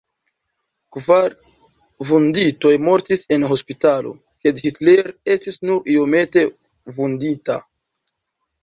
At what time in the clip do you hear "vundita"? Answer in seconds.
6.99-7.63